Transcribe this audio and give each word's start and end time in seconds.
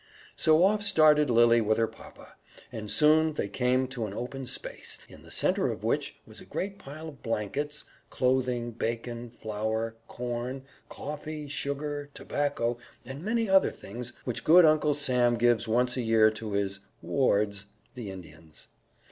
So 0.35 0.63
off 0.63 0.81
started 0.81 1.29
Lily 1.29 1.61
with 1.61 1.77
her 1.77 1.85
papa, 1.85 2.33
and 2.71 2.89
soon 2.89 3.33
they 3.35 3.47
came 3.47 3.87
to 3.89 4.07
an 4.07 4.15
open 4.15 4.47
space, 4.47 4.97
in 5.07 5.21
the 5.21 5.29
center 5.29 5.69
of 5.71 5.83
which 5.83 6.15
was 6.25 6.41
a 6.41 6.43
great 6.45 6.79
pile 6.79 7.07
of 7.09 7.21
blankets, 7.21 7.83
clothing, 8.09 8.71
bacon, 8.71 9.29
flour, 9.29 9.95
corn, 10.07 10.63
coffee, 10.89 11.47
sugar, 11.47 12.09
tobacco 12.15 12.79
and 13.05 13.21
many 13.23 13.47
other 13.47 13.69
things 13.69 14.13
which 14.25 14.43
good 14.43 14.65
Uncle 14.65 14.95
Sam 14.95 15.35
gives 15.35 15.67
once 15.67 15.95
a 15.95 16.01
year 16.01 16.31
to 16.31 16.53
his 16.53 16.79
"wards," 17.03 17.65
the 17.93 18.09
Indians. 18.09 18.69